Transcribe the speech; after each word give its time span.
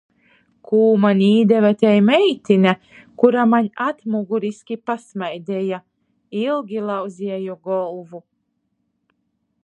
Kū 0.67 0.77
maņ 1.01 1.19
īdeve 1.25 1.69
tei 1.81 1.97
meitine, 2.05 2.71
kura 3.23 3.43
maņ 3.51 3.67
atmuguriski 3.87 4.77
pasmaideja. 4.91 5.79
Ilgi 6.45 6.81
lauzeju 6.87 7.59
golvu. 7.69 8.23